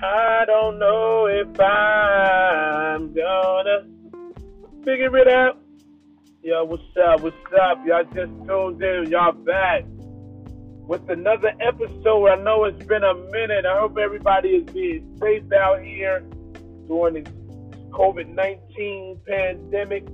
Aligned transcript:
I 0.00 0.44
don't 0.46 0.78
know 0.78 1.26
if 1.26 1.60
I'm 1.60 3.12
gonna 3.12 3.84
figure 4.84 5.16
it 5.16 5.26
out. 5.26 5.58
Yo, 6.40 6.64
what's 6.66 6.84
up? 7.04 7.20
What's 7.20 7.34
up? 7.60 7.84
Y'all 7.84 8.04
just 8.04 8.30
tuned 8.46 8.80
in. 8.80 9.10
Y'all 9.10 9.32
back 9.32 9.82
with 10.86 11.10
another 11.10 11.52
episode. 11.60 12.28
I 12.28 12.36
know 12.36 12.64
it's 12.66 12.86
been 12.86 13.02
a 13.02 13.14
minute. 13.32 13.66
I 13.66 13.80
hope 13.80 13.98
everybody 13.98 14.50
is 14.50 14.72
being 14.72 15.18
safe 15.20 15.42
out 15.52 15.82
here 15.82 16.20
during 16.86 17.14
the 17.14 17.30
COVID 17.90 18.28
19 18.36 19.20
pandemic. 19.26 20.04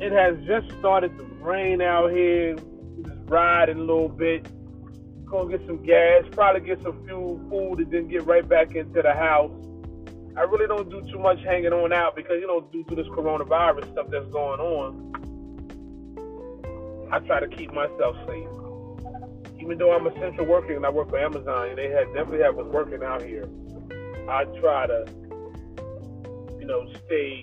It 0.00 0.10
has 0.10 0.36
just 0.44 0.76
started 0.80 1.16
to 1.18 1.24
rain 1.40 1.80
out 1.80 2.10
here. 2.10 2.56
Just 2.56 3.30
riding 3.30 3.78
a 3.78 3.80
little 3.82 4.08
bit 4.08 4.44
gonna 5.30 5.56
get 5.56 5.66
some 5.66 5.82
gas, 5.82 6.24
probably 6.32 6.60
get 6.60 6.82
some 6.82 7.02
few 7.06 7.40
food, 7.48 7.78
and 7.78 7.90
then 7.90 8.08
get 8.08 8.26
right 8.26 8.46
back 8.46 8.74
into 8.74 9.00
the 9.00 9.12
house. 9.12 9.52
I 10.36 10.42
really 10.42 10.66
don't 10.66 10.90
do 10.90 11.00
too 11.10 11.18
much 11.18 11.38
hanging 11.44 11.72
on 11.72 11.92
out 11.92 12.16
because 12.16 12.40
you 12.40 12.46
know 12.46 12.60
due 12.72 12.84
to 12.84 12.94
this 12.94 13.06
coronavirus 13.08 13.90
stuff 13.92 14.06
that's 14.10 14.26
going 14.26 14.60
on. 14.60 15.06
I 17.12 17.18
try 17.20 17.40
to 17.40 17.48
keep 17.48 17.72
myself 17.72 18.16
safe. 18.26 18.48
Even 19.60 19.78
though 19.78 19.92
I'm 19.92 20.06
essential 20.06 20.46
working 20.46 20.76
and 20.76 20.86
I 20.86 20.90
work 20.90 21.10
for 21.10 21.18
Amazon, 21.18 21.70
and 21.70 21.78
they 21.78 21.88
definitely 21.88 22.42
have 22.42 22.58
us 22.58 22.66
working 22.66 23.02
out 23.02 23.22
here. 23.22 23.48
I 24.28 24.44
try 24.60 24.86
to, 24.86 25.06
you 26.58 26.66
know, 26.66 26.86
stay, 27.06 27.42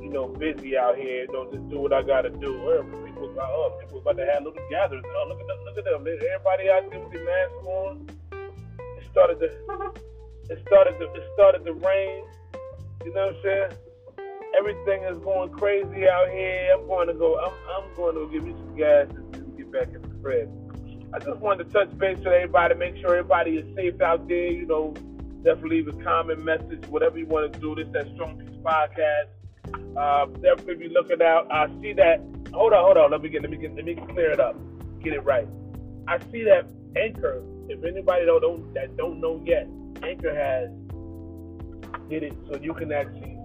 you 0.00 0.08
know, 0.10 0.28
busy 0.28 0.78
out 0.78 0.96
here. 0.96 1.24
You 1.24 1.32
know, 1.32 1.50
just 1.52 1.68
do 1.68 1.80
what 1.80 1.92
I 1.92 2.02
gotta 2.02 2.30
do 2.30 3.05
about, 3.36 3.52
oh, 3.52 3.78
people 3.78 3.98
about 3.98 4.16
to 4.16 4.24
have 4.24 4.42
little 4.44 4.68
gatherings. 4.70 5.04
Oh, 5.06 5.26
look 5.28 5.40
at 5.40 5.46
them, 5.46 5.58
look 5.64 5.76
at 5.76 5.84
them. 5.84 6.06
Everybody 6.08 6.70
out 6.70 6.90
there 6.90 7.00
with 7.00 7.12
their 7.12 7.24
masks 7.24 7.66
on. 7.66 8.08
It 8.32 9.04
started 9.12 9.38
to, 9.40 9.46
it 10.48 10.64
started 10.66 10.98
to, 10.98 11.04
it 11.12 11.24
started 11.34 11.64
to 11.66 11.74
rain. 11.74 12.24
You 13.04 13.12
know 13.12 13.26
what 13.26 13.36
I'm 13.36 13.42
saying? 13.44 13.72
Everything 14.58 15.02
is 15.04 15.18
going 15.18 15.50
crazy 15.50 16.08
out 16.08 16.30
here. 16.30 16.76
I'm 16.78 16.86
going 16.86 17.08
to 17.08 17.14
go. 17.14 17.38
I'm, 17.38 17.52
I'm 17.76 17.94
going 17.94 18.14
to 18.14 18.32
give 18.32 18.42
me 18.42 18.52
some 18.52 18.74
gas 18.74 19.06
and 19.10 19.56
get 19.56 19.70
back 19.70 19.88
in 19.88 20.00
the 20.00 20.08
crib. 20.22 20.48
I 21.12 21.18
just 21.18 21.38
wanted 21.38 21.64
to 21.64 21.72
touch 21.72 21.96
base 21.98 22.16
with 22.18 22.28
everybody, 22.28 22.74
make 22.74 22.96
sure 22.96 23.16
everybody 23.16 23.58
is 23.58 23.76
safe 23.76 24.00
out 24.00 24.26
there. 24.28 24.50
You 24.50 24.66
know, 24.66 24.94
definitely 25.42 25.82
leave 25.82 25.88
a 25.88 26.02
comment 26.02 26.42
message, 26.42 26.86
whatever 26.88 27.18
you 27.18 27.26
want 27.26 27.52
to 27.52 27.60
do. 27.60 27.74
This 27.74 27.86
that 27.92 28.08
Strong 28.14 28.38
Peace 28.38 28.56
podcast. 28.62 29.28
Uh, 29.96 30.26
definitely 30.26 30.76
be 30.76 30.88
looking 30.88 31.20
out. 31.22 31.50
I 31.50 31.68
see 31.82 31.92
that 31.94 32.20
hold 32.56 32.72
on, 32.72 32.84
hold 32.84 32.96
on. 32.96 33.10
Let 33.10 33.22
me 33.22 33.28
get, 33.28 33.42
let 33.42 33.50
me 33.50 33.56
get, 33.58 33.74
let 33.76 33.84
me 33.84 33.94
clear 33.94 34.30
it 34.30 34.40
up. 34.40 34.56
Get 35.02 35.12
it 35.12 35.20
right. 35.20 35.46
I 36.08 36.18
see 36.32 36.42
that 36.44 36.66
Anchor. 36.96 37.42
If 37.68 37.84
anybody 37.84 38.24
don't, 38.26 38.40
don't 38.40 38.74
that 38.74 38.96
don't 38.96 39.20
know 39.20 39.42
yet, 39.44 39.68
Anchor 40.02 40.34
has 40.34 40.70
did 42.08 42.22
it 42.22 42.34
so 42.48 42.58
you 42.60 42.72
can 42.74 42.92
actually 42.92 43.36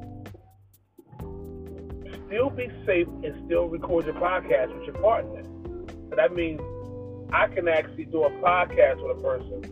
still 2.27 2.49
be 2.49 2.69
safe 2.85 3.07
and 3.23 3.45
still 3.45 3.67
record 3.67 4.05
your 4.05 4.15
podcast 4.15 4.73
with 4.77 4.85
your 4.85 5.01
partner. 5.01 5.43
So 6.09 6.15
that 6.15 6.33
means 6.33 6.61
I 7.33 7.47
can 7.47 7.67
actually 7.67 8.05
do 8.05 8.23
a 8.23 8.29
podcast 8.29 9.01
with 9.01 9.17
a 9.17 9.21
person, 9.21 9.63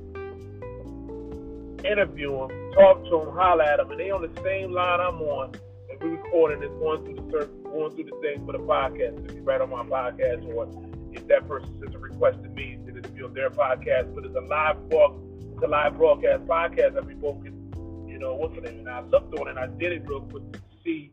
interview 1.86 2.32
them, 2.32 2.72
talk 2.74 3.04
to 3.06 3.24
them, 3.24 3.34
holler 3.36 3.64
at 3.64 3.78
them, 3.78 3.92
and 3.92 4.00
they 4.00 4.10
on 4.10 4.22
the 4.22 4.42
same 4.42 4.72
line 4.72 5.00
I'm 5.00 5.22
on 5.22 5.54
we 6.02 6.10
recording 6.10 6.62
this 6.62 6.70
going 6.80 7.04
through 7.04 7.16
the 7.16 7.32
search, 7.32 7.50
going 7.64 7.92
through 7.92 8.06
the 8.06 8.20
thing 8.22 8.46
for 8.46 8.54
the 8.54 8.60
podcast. 8.60 9.30
If 9.30 9.36
you 9.36 9.42
write 9.42 9.62
on 9.62 9.70
my 9.70 9.84
podcast, 9.84 10.48
or 10.54 10.68
if 11.12 11.28
that 11.28 11.48
person 11.48 11.78
sends 11.80 11.96
a 11.96 12.00
request 12.00 12.42
to 12.44 12.50
me, 12.50 12.78
then 12.86 12.98
it'll 12.98 13.12
be 13.12 13.24
on 13.24 13.34
their 13.34 13.50
podcast. 13.50 14.14
But 14.16 14.26
it's 14.26 14.36
a 14.36 14.42
live 14.42 14.90
book, 14.90 15.20
it's 15.54 15.64
a 15.64 15.68
live 15.68 15.98
broadcast 15.98 16.44
podcast 16.44 16.94
that 16.94 17.06
we 17.06 17.16
both 17.16 17.44
can, 17.44 18.08
you 18.08 18.18
know, 18.18 18.34
what's 18.36 18.56
the 18.56 18.62
name? 18.62 18.80
And 18.80 18.90
I 18.90 19.02
looked 19.02 19.38
on 19.40 19.48
it 19.48 19.52
and 19.52 19.60
I 19.60 19.68
did 19.68 19.92
it 19.92 20.04
real 20.08 20.22
quick 20.22 20.52
to 20.54 20.60
see 20.84 21.12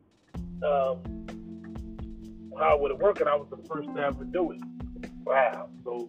um, 0.62 1.26
how 2.58 2.78
would 2.78 2.92
it 2.92 2.98
work, 2.98 3.20
and 3.20 3.28
I 3.28 3.34
was 3.34 3.48
the 3.50 3.58
first 3.68 3.88
to 3.94 4.00
ever 4.00 4.24
do 4.24 4.52
it. 4.52 4.60
Wow! 5.24 5.68
So 5.82 6.08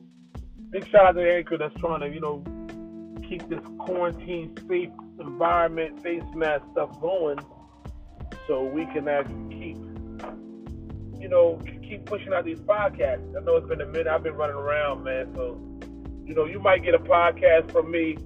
big 0.70 0.88
shout 0.90 1.08
out 1.08 1.12
to 1.14 1.36
Anchor 1.36 1.58
that's 1.58 1.74
trying 1.80 2.02
to, 2.02 2.10
you 2.10 2.20
know, 2.20 2.44
keep 3.28 3.50
this 3.50 3.60
quarantine 3.80 4.56
safe 4.70 4.92
environment, 5.20 6.02
face 6.04 6.24
mask 6.36 6.64
stuff 6.72 7.02
going 7.02 7.40
so 8.48 8.64
we 8.64 8.86
can 8.88 9.08
actually 9.08 9.50
keep, 9.50 9.78
you 11.20 11.28
know, 11.28 11.62
keep 11.88 12.06
pushing 12.06 12.34
out 12.34 12.46
these 12.46 12.60
podcasts. 12.60 13.36
I 13.36 13.44
know 13.44 13.58
it's 13.58 13.68
been 13.68 13.82
a 13.82 13.86
minute. 13.86 14.08
I've 14.08 14.24
been 14.24 14.36
running 14.36 14.56
around, 14.56 15.04
man. 15.04 15.34
So, 15.36 15.60
you 16.26 16.34
know, 16.34 16.46
you 16.46 16.60
might 16.60 16.84
get 16.84 16.96
a 16.96 17.00
podcast 17.00 17.72
from 17.72 17.92
me 17.92 18.18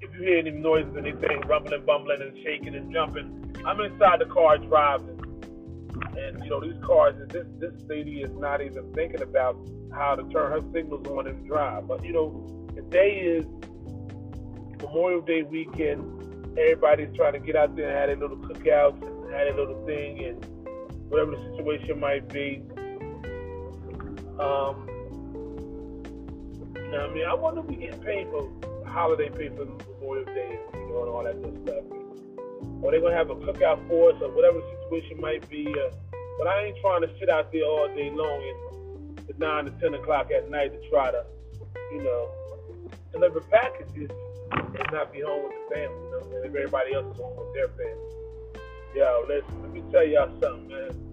if 0.00 0.14
you 0.14 0.22
hear 0.22 0.38
any 0.38 0.52
noises, 0.52 0.94
anything 0.96 1.40
rumbling, 1.46 1.84
bumbling, 1.84 2.22
and 2.22 2.36
shaking 2.44 2.74
and 2.74 2.92
jumping. 2.92 3.54
I'm 3.66 3.80
inside 3.80 4.20
the 4.20 4.26
car 4.26 4.58
driving, 4.58 5.20
and 6.16 6.42
you 6.44 6.50
know, 6.50 6.60
these 6.60 6.82
cars. 6.84 7.14
This 7.28 7.46
this 7.58 7.74
lady 7.88 8.22
is 8.22 8.30
not 8.36 8.62
even 8.62 8.92
thinking 8.94 9.22
about 9.22 9.56
how 9.92 10.14
to 10.14 10.22
turn 10.30 10.52
her 10.52 10.60
signals 10.72 11.06
on 11.08 11.26
and 11.26 11.46
drive. 11.46 11.88
But 11.88 12.04
you 12.04 12.12
know, 12.12 12.68
today 12.74 13.18
is 13.18 13.44
Memorial 14.80 15.20
Day 15.20 15.42
weekend 15.42 16.19
everybody's 16.58 17.14
trying 17.16 17.32
to 17.34 17.38
get 17.38 17.56
out 17.56 17.76
there 17.76 17.88
and 17.88 17.96
have 17.96 18.08
their 18.08 18.28
little 18.28 18.44
cookouts 18.44 19.02
and 19.02 19.32
have 19.32 19.46
their 19.46 19.56
little 19.56 19.84
thing 19.86 20.24
and 20.24 20.44
whatever 21.10 21.32
the 21.32 21.56
situation 21.56 21.98
might 22.00 22.28
be. 22.28 22.62
Um, 24.38 24.88
I 26.76 27.06
mean, 27.12 27.24
I 27.26 27.34
wonder 27.34 27.60
if 27.60 27.66
we 27.66 27.76
get 27.76 28.00
paid 28.02 28.26
for 28.30 28.50
holiday 28.86 29.28
pay 29.28 29.48
for 29.48 29.64
Memorial 29.64 30.24
Day 30.24 30.58
you 30.74 30.88
know, 30.88 31.02
and 31.02 31.10
all 31.10 31.24
that 31.24 31.40
good 31.42 31.60
stuff. 31.62 31.84
Or 32.82 32.90
they're 32.90 33.00
gonna 33.00 33.14
have 33.14 33.30
a 33.30 33.36
cookout 33.36 33.86
for 33.88 34.10
us 34.10 34.20
or 34.20 34.30
whatever 34.34 34.58
the 34.58 34.76
situation 34.82 35.20
might 35.20 35.48
be. 35.48 35.68
Uh, 35.68 35.90
but 36.38 36.48
I 36.48 36.64
ain't 36.64 36.76
trying 36.80 37.02
to 37.02 37.10
sit 37.20 37.28
out 37.28 37.52
there 37.52 37.64
all 37.64 37.88
day 37.94 38.10
long 38.10 38.42
and 38.42 39.26
to 39.26 39.38
nine 39.38 39.66
to 39.66 39.70
ten 39.72 39.94
o'clock 39.94 40.30
at 40.30 40.50
night 40.50 40.72
to 40.72 40.90
try 40.90 41.10
to, 41.10 41.24
you 41.92 42.02
know, 42.02 42.30
deliver 43.12 43.40
packages 43.40 44.10
not 44.92 45.12
be 45.12 45.20
home 45.20 45.44
with 45.44 45.52
the 45.52 45.74
family. 45.74 46.04
You 46.04 46.10
know, 46.10 46.20
and 46.36 46.56
everybody 46.56 46.94
else 46.94 47.14
is 47.14 47.20
home 47.20 47.36
with 47.36 47.54
their 47.54 47.68
family. 47.68 48.10
Yo, 48.94 49.24
listen, 49.28 49.62
let 49.62 49.72
me 49.72 49.82
tell 49.92 50.06
y'all 50.06 50.30
something, 50.40 50.68
man. 50.68 51.10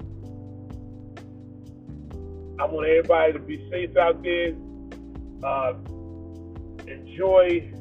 I 2.59 2.65
want 2.65 2.87
everybody 2.87 3.33
to 3.33 3.39
be 3.39 3.69
safe 3.69 3.95
out 3.97 4.23
there. 4.23 4.55
Uh, 5.43 5.73
enjoy, 6.87 7.71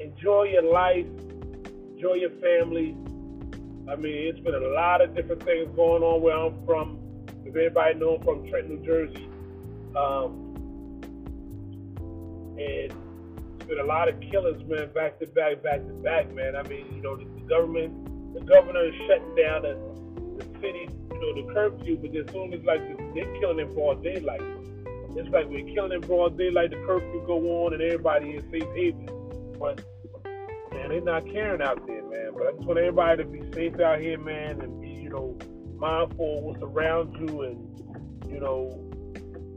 enjoy 0.00 0.44
your 0.44 0.62
life. 0.72 1.06
Enjoy 1.92 2.14
your 2.14 2.30
family. 2.40 2.96
I 3.90 3.96
mean, 3.96 4.28
it's 4.28 4.40
been 4.40 4.54
a 4.54 4.68
lot 4.68 5.02
of 5.02 5.14
different 5.14 5.42
things 5.42 5.68
going 5.76 6.02
on 6.02 6.22
where 6.22 6.36
I'm 6.36 6.64
from. 6.64 6.98
If 7.44 7.56
anybody 7.56 7.98
know 7.98 8.16
I'm 8.16 8.22
from 8.22 8.48
Trenton, 8.48 8.80
New 8.80 8.86
Jersey, 8.86 9.28
um, 9.96 10.54
and 12.58 12.92
been 13.68 13.78
a 13.80 13.84
lot 13.84 14.08
of 14.08 14.18
killers, 14.20 14.60
man, 14.66 14.90
back 14.94 15.18
to 15.20 15.26
back, 15.26 15.62
back 15.62 15.86
to 15.86 15.92
back, 16.02 16.32
man. 16.32 16.56
I 16.56 16.62
mean, 16.62 16.86
you 16.96 17.02
know, 17.02 17.16
the, 17.16 17.24
the 17.24 17.46
government, 17.46 18.34
the 18.34 18.40
governor 18.40 18.84
is 18.86 18.94
shutting 19.06 19.34
down 19.36 19.62
the, 19.62 19.76
the 20.38 20.44
city, 20.60 20.88
you 21.12 21.20
know, 21.20 21.46
the 21.46 21.52
curfew, 21.52 21.96
but 21.98 22.16
as 22.16 22.32
soon 22.32 22.54
as 22.54 22.64
like 22.64 22.80
they're 23.14 23.40
killing 23.40 23.60
in 23.60 23.72
broad 23.74 24.02
daylight, 24.02 24.40
it's 25.16 25.28
like 25.30 25.46
we're 25.48 25.66
killing 25.74 25.92
in 25.92 26.00
broad 26.00 26.38
daylight. 26.38 26.70
The 26.70 26.76
curfew 26.86 27.22
go 27.26 27.64
on, 27.64 27.74
and 27.74 27.82
everybody 27.82 28.30
is 28.30 28.44
safe 28.50 28.68
haven. 28.74 29.08
But 29.58 29.84
man, 30.72 30.88
they're 30.88 31.00
not 31.00 31.26
caring 31.26 31.60
out 31.60 31.86
there, 31.86 32.02
man. 32.08 32.30
But 32.34 32.46
I 32.46 32.52
just 32.52 32.64
want 32.64 32.78
everybody 32.78 33.22
to 33.22 33.28
be 33.28 33.52
safe 33.52 33.78
out 33.80 34.00
here, 34.00 34.18
man, 34.18 34.60
and 34.60 34.80
be, 34.80 34.88
you 34.88 35.10
know, 35.10 35.36
mindful 35.76 36.38
of 36.38 36.44
what's 36.44 36.62
around 36.62 37.14
you, 37.18 37.42
and 37.42 38.30
you 38.30 38.40
know, 38.40 38.78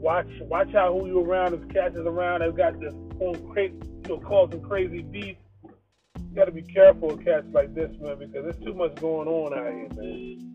watch 0.00 0.28
watch 0.42 0.74
out 0.74 0.92
who 0.92 1.06
you 1.06 1.20
around. 1.20 1.54
If 1.54 1.68
catches 1.68 2.06
around 2.06 2.40
that's 2.40 2.56
got 2.56 2.78
this 2.80 2.94
own 3.20 3.52
crate 3.52 3.74
you 4.08 4.16
know, 4.16 4.20
causing 4.20 4.60
crazy 4.62 5.02
beef. 5.02 5.36
You 5.64 6.36
got 6.36 6.46
to 6.46 6.52
be 6.52 6.62
careful 6.62 7.12
of 7.12 7.24
cats 7.24 7.46
like 7.52 7.74
this, 7.74 7.90
man, 8.00 8.18
because 8.18 8.44
there's 8.44 8.64
too 8.64 8.74
much 8.74 8.94
going 8.96 9.28
on 9.28 9.52
out 9.54 9.72
here, 9.72 9.88
man. 9.94 10.48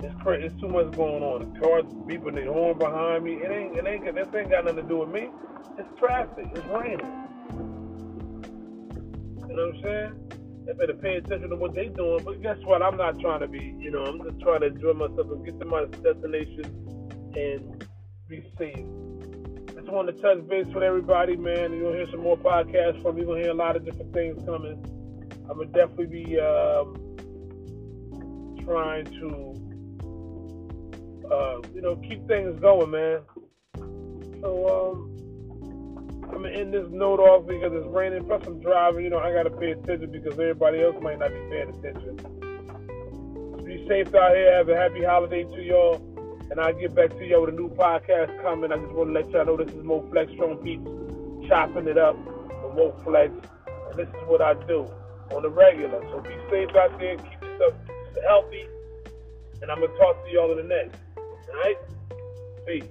It's 0.00 0.14
crazy. 0.22 0.46
It's 0.46 0.60
too 0.60 0.68
much 0.68 0.92
going 0.92 1.22
on. 1.22 1.52
The 1.52 1.60
cars 1.60 1.84
beeping 2.06 2.34
their 2.34 2.52
horn 2.52 2.78
behind 2.78 3.24
me. 3.24 3.34
It 3.34 3.50
ain't. 3.50 3.76
It 3.76 3.86
ain't. 3.86 4.04
This 4.04 4.28
ain't 4.34 4.50
got 4.50 4.64
nothing 4.64 4.82
to 4.82 4.88
do 4.88 4.98
with 4.98 5.08
me. 5.08 5.28
It's 5.78 5.98
traffic. 5.98 6.46
It's 6.54 6.66
raining. 6.66 7.00
You 9.48 9.56
know 9.56 9.66
what 9.68 9.76
I'm 9.76 9.82
saying? 9.82 10.32
They 10.66 10.72
better 10.72 10.94
pay 10.94 11.16
attention 11.16 11.48
to 11.48 11.56
what 11.56 11.74
they 11.74 11.86
doing. 11.86 12.24
But 12.24 12.42
guess 12.42 12.58
what? 12.64 12.82
I'm 12.82 12.96
not 12.96 13.18
trying 13.20 13.40
to 13.40 13.48
be. 13.48 13.74
You 13.78 13.90
know, 13.90 14.04
I'm 14.04 14.22
just 14.22 14.40
trying 14.40 14.60
to 14.60 14.66
enjoy 14.66 14.92
myself 14.92 15.30
and 15.30 15.44
get 15.44 15.58
to 15.60 15.64
my 15.64 15.86
destination 15.86 16.64
and 17.34 17.86
be 18.28 18.44
safe 18.58 18.86
just 19.86 19.94
wanted 19.94 20.16
to 20.16 20.22
touch 20.22 20.48
base 20.48 20.66
with 20.74 20.82
everybody, 20.82 21.36
man. 21.36 21.72
You're 21.72 21.84
gonna 21.84 21.96
hear 21.98 22.10
some 22.10 22.22
more 22.22 22.36
podcasts 22.36 23.00
from 23.02 23.14
me. 23.14 23.20
You're 23.20 23.30
gonna 23.30 23.42
hear 23.42 23.52
a 23.52 23.54
lot 23.54 23.76
of 23.76 23.84
different 23.84 24.12
things 24.12 24.44
coming. 24.44 24.84
I'm 25.48 25.58
gonna 25.58 25.66
definitely 25.66 26.06
be 26.06 26.40
um, 26.40 26.96
trying 28.64 29.04
to, 29.04 29.54
uh, 31.32 31.60
you 31.72 31.82
know, 31.82 31.94
keep 32.02 32.26
things 32.26 32.58
going, 32.58 32.90
man. 32.90 33.20
So, 34.40 34.66
um, 34.66 35.12
I'm 36.24 36.42
gonna 36.42 36.48
end 36.48 36.74
this 36.74 36.88
note 36.90 37.20
off 37.20 37.46
because 37.46 37.72
it's 37.72 37.86
raining. 37.86 38.24
Plus, 38.24 38.44
I'm 38.44 38.58
driving. 38.58 39.04
You 39.04 39.10
know, 39.10 39.20
I 39.20 39.32
gotta 39.32 39.50
pay 39.50 39.70
attention 39.70 40.10
because 40.10 40.32
everybody 40.32 40.82
else 40.82 40.96
might 41.00 41.20
not 41.20 41.30
be 41.30 41.38
paying 41.48 41.68
attention. 41.68 42.16
Be 43.64 43.86
safe 43.86 44.12
out 44.16 44.34
here. 44.34 44.52
Have 44.52 44.68
a 44.68 44.74
happy 44.74 45.04
holiday 45.04 45.44
to 45.44 45.62
y'all. 45.62 46.15
And 46.50 46.60
I'll 46.60 46.72
get 46.72 46.94
back 46.94 47.10
to 47.10 47.26
y'all 47.26 47.42
with 47.42 47.54
a 47.54 47.56
new 47.56 47.68
podcast 47.70 48.40
coming. 48.42 48.72
I 48.72 48.76
just 48.76 48.92
want 48.92 49.08
to 49.08 49.12
let 49.12 49.30
y'all 49.30 49.44
know 49.46 49.56
this 49.56 49.74
is 49.74 49.82
Mo 49.82 50.06
Flex 50.10 50.30
Strong 50.32 50.62
Beats, 50.62 50.86
chopping 51.48 51.88
it 51.88 51.98
up 51.98 52.16
for 52.24 52.72
Mo 52.74 52.94
Flex. 53.04 53.32
And 53.90 53.98
this 53.98 54.08
is 54.08 54.28
what 54.28 54.40
I 54.40 54.54
do 54.66 54.88
on 55.34 55.42
the 55.42 55.50
regular. 55.50 56.00
So 56.10 56.20
be 56.20 56.36
safe 56.50 56.74
out 56.76 56.98
there. 56.98 57.16
Keep 57.16 57.42
yourself 57.42 57.74
healthy. 58.26 58.66
And 59.62 59.70
I'm 59.70 59.78
going 59.78 59.90
to 59.90 59.98
talk 59.98 60.24
to 60.24 60.30
y'all 60.30 60.50
in 60.52 60.68
the 60.68 60.74
next. 60.74 60.98
All 61.16 61.54
right? 61.62 61.76
Peace. 62.66 62.84